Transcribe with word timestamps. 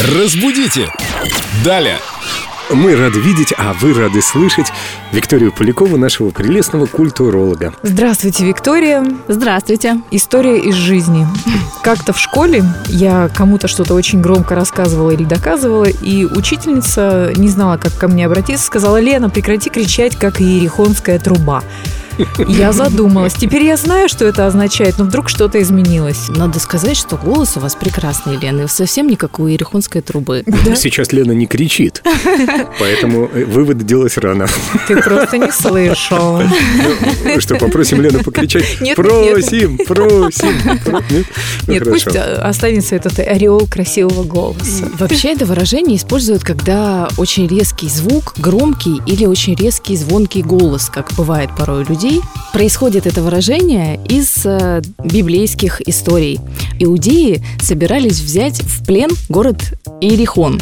Разбудите! 0.00 0.90
Далее! 1.64 1.98
Мы 2.70 2.96
рады 2.96 3.20
видеть, 3.20 3.52
а 3.58 3.74
вы 3.74 3.92
рады 3.92 4.22
слышать 4.22 4.72
Викторию 5.12 5.52
Полякову, 5.52 5.98
нашего 5.98 6.30
прелестного 6.30 6.86
культуролога. 6.86 7.74
Здравствуйте, 7.82 8.46
Виктория. 8.46 9.04
Здравствуйте. 9.28 10.00
История 10.10 10.58
из 10.58 10.74
жизни. 10.74 11.26
Как-то 11.82 12.14
в 12.14 12.18
школе 12.18 12.64
я 12.88 13.28
кому-то 13.34 13.68
что-то 13.68 13.92
очень 13.92 14.22
громко 14.22 14.54
рассказывала 14.54 15.10
или 15.10 15.24
доказывала, 15.24 15.84
и 15.84 16.24
учительница 16.24 17.32
не 17.36 17.48
знала, 17.48 17.76
как 17.76 17.94
ко 17.98 18.08
мне 18.08 18.24
обратиться, 18.24 18.64
сказала, 18.64 18.98
Лена, 18.98 19.28
прекрати 19.28 19.68
кричать, 19.68 20.16
как 20.16 20.40
иерихонская 20.40 21.18
труба. 21.18 21.62
Я 22.48 22.72
задумалась. 22.72 23.34
Теперь 23.34 23.64
я 23.64 23.76
знаю, 23.76 24.08
что 24.08 24.24
это 24.24 24.46
означает, 24.46 24.98
но 24.98 25.04
вдруг 25.04 25.28
что-то 25.28 25.60
изменилось. 25.60 26.28
Надо 26.28 26.60
сказать, 26.60 26.96
что 26.96 27.16
голос 27.16 27.56
у 27.56 27.60
вас 27.60 27.74
прекрасный, 27.74 28.36
Лена, 28.36 28.62
и 28.62 28.66
совсем 28.68 29.06
не 29.08 29.16
как 29.16 29.38
у 29.38 29.46
ерехонской 29.46 30.00
трубы. 30.02 30.42
Да? 30.46 30.74
Сейчас 30.76 31.12
Лена 31.12 31.32
не 31.32 31.46
кричит, 31.46 32.02
поэтому 32.78 33.28
э, 33.32 33.44
выводы 33.44 33.84
делать 33.84 34.16
рано. 34.18 34.46
Ты 34.88 35.00
просто 35.00 35.38
не 35.38 35.50
слышал. 35.50 36.40
Ну, 37.24 37.40
что, 37.40 37.56
попросим 37.56 38.00
Лену 38.00 38.22
покричать? 38.22 38.80
Нет, 38.80 38.96
просим, 38.96 39.78
просим. 39.78 40.80
Про- 40.84 41.02
Нет, 41.10 41.26
Ну, 41.66 41.72
Нет, 41.72 41.84
хорошо. 41.84 42.04
пусть 42.04 42.16
э, 42.16 42.34
останется 42.34 42.94
этот 42.96 43.18
ореол 43.18 43.66
красивого 43.66 44.24
голоса. 44.24 44.88
Вообще 44.98 45.32
это 45.32 45.46
выражение 45.46 45.96
используют, 45.96 46.42
когда 46.44 47.08
очень 47.16 47.46
резкий 47.46 47.88
звук, 47.88 48.34
громкий 48.36 49.00
или 49.06 49.26
очень 49.26 49.54
резкий 49.54 49.96
звонкий 49.96 50.42
голос, 50.42 50.90
как 50.92 51.12
бывает 51.14 51.50
порой 51.56 51.84
у 51.84 51.88
людей. 51.88 52.01
Происходит 52.52 53.06
это 53.06 53.22
выражение 53.22 54.00
из 54.08 54.44
э, 54.44 54.82
библейских 55.04 55.80
историй. 55.88 56.40
Иудеи 56.78 57.42
собирались 57.60 58.20
взять 58.20 58.60
в 58.60 58.84
плен 58.84 59.10
город 59.28 59.56
Иерихон. 60.00 60.60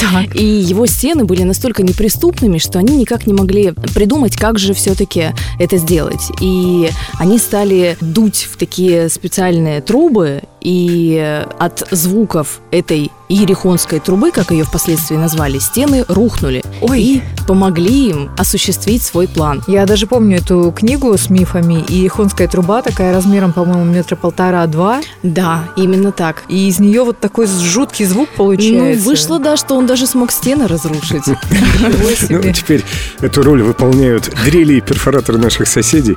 Так. 0.00 0.34
И 0.34 0.44
его 0.44 0.86
стены 0.86 1.24
были 1.24 1.42
настолько 1.42 1.82
неприступными, 1.82 2.58
что 2.58 2.78
они 2.78 2.96
никак 2.96 3.26
не 3.26 3.34
могли 3.34 3.72
придумать, 3.94 4.36
как 4.36 4.58
же 4.58 4.72
все-таки 4.72 5.34
это 5.58 5.76
сделать. 5.76 6.32
И 6.40 6.90
они 7.18 7.38
стали 7.38 7.96
дуть 8.00 8.48
в 8.50 8.56
такие 8.56 9.08
специальные 9.08 9.82
трубы, 9.82 10.42
и 10.60 11.44
от 11.58 11.88
звуков 11.90 12.60
этой 12.70 13.10
иерихонской 13.28 14.00
трубы, 14.00 14.30
как 14.30 14.50
ее 14.50 14.64
впоследствии 14.64 15.16
назвали, 15.16 15.58
стены 15.58 16.04
рухнули. 16.08 16.62
Ой. 16.80 17.00
И 17.00 17.22
помогли 17.50 18.10
им 18.10 18.30
осуществить 18.38 19.02
свой 19.02 19.26
план. 19.26 19.60
Я 19.66 19.84
даже 19.84 20.06
помню 20.06 20.36
эту 20.36 20.70
книгу 20.70 21.12
с 21.18 21.30
мифами, 21.30 21.84
и 21.88 22.06
Ихонская 22.06 22.46
труба 22.46 22.80
такая 22.80 23.12
размером, 23.12 23.52
по-моему, 23.52 23.84
метра 23.86 24.14
полтора-два, 24.14 25.00
Да, 25.24 25.64
именно 25.76 26.12
так. 26.12 26.44
и 26.46 26.68
из 26.68 26.78
нее 26.78 27.02
вот 27.02 27.18
такой 27.18 27.48
жуткий 27.48 28.04
звук 28.04 28.28
получается. 28.36 29.00
Ну, 29.02 29.10
вышло, 29.10 29.40
да, 29.40 29.56
что 29.56 29.74
он 29.74 29.86
даже 29.88 30.06
смог 30.06 30.30
стены 30.30 30.68
разрушить. 30.68 31.24
Ну, 31.80 32.10
себе. 32.14 32.52
теперь 32.52 32.84
эту 33.20 33.42
роль 33.42 33.62
выполняют 33.62 34.30
дрели 34.44 34.74
и 34.74 34.80
перфораторы 34.80 35.38
наших 35.38 35.66
соседей. 35.66 36.16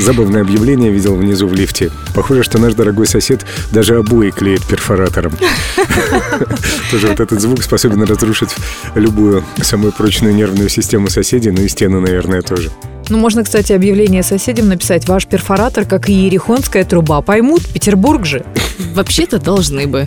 Забавное 0.00 0.42
объявление 0.42 0.92
видел 0.92 1.16
внизу 1.16 1.48
в 1.48 1.54
лифте. 1.54 1.90
Похоже, 2.14 2.42
что 2.44 2.58
наш 2.58 2.74
дорогой 2.74 3.06
сосед 3.06 3.44
даже 3.72 3.96
обои 3.96 4.30
клеит 4.30 4.64
перфоратором. 4.64 5.32
Тоже 6.90 7.08
вот 7.08 7.20
этот 7.20 7.40
звук 7.40 7.62
способен 7.62 8.02
разрушить 8.04 8.54
любую 8.94 9.42
самую 9.62 9.92
прочную 10.04 10.34
нервную 10.34 10.68
систему 10.68 11.08
соседей, 11.08 11.50
ну 11.50 11.62
и 11.62 11.68
стену, 11.68 11.98
наверное, 11.98 12.42
тоже. 12.42 12.70
Ну, 13.08 13.16
можно, 13.16 13.42
кстати, 13.42 13.72
объявление 13.72 14.22
соседям 14.22 14.68
написать. 14.68 15.08
Ваш 15.08 15.26
перфоратор, 15.26 15.86
как 15.86 16.10
и 16.10 16.12
Ерехонская 16.12 16.84
труба. 16.84 17.22
Поймут, 17.22 17.62
Петербург 17.66 18.26
же. 18.26 18.44
Вообще-то 18.94 19.38
должны 19.38 19.86
бы. 19.86 20.04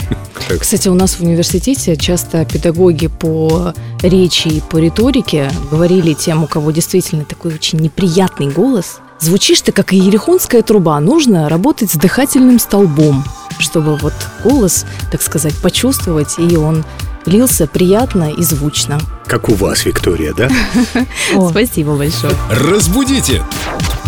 Кстати, 0.60 0.88
у 0.88 0.94
нас 0.94 1.16
в 1.16 1.22
университете 1.22 1.96
часто 1.96 2.46
педагоги 2.46 3.08
по 3.08 3.74
речи 4.04 4.50
и 4.50 4.62
по 4.62 4.78
риторике 4.78 5.50
говорили 5.72 6.14
тем, 6.14 6.44
у 6.44 6.48
кого 6.48 6.70
действительно 6.70 7.26
такой 7.26 7.56
очень 7.56 7.80
неприятный 7.80 8.52
голос. 8.52 9.00
Звучишь 9.20 9.62
ты, 9.62 9.72
как 9.72 9.94
иерихонская 9.94 10.62
труба, 10.62 11.00
нужно 11.00 11.50
работать 11.50 11.90
с 11.90 11.96
дыхательным 11.96 12.60
столбом, 12.60 13.24
чтобы 13.58 13.98
вот 13.98 14.14
голос, 14.44 14.86
так 15.12 15.24
сказать, 15.24 15.56
почувствовать, 15.56 16.36
и 16.38 16.56
он 16.56 16.86
лился 17.28 17.68
приятно 17.68 18.32
и 18.32 18.42
звучно. 18.42 19.00
Как 19.26 19.50
у 19.50 19.54
вас, 19.54 19.86
Виктория, 19.86 20.34
да? 20.34 20.50
Спасибо 21.50 21.96
большое. 21.96 22.34
Разбудите! 22.50 23.44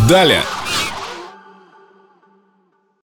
Далее! 0.07 0.41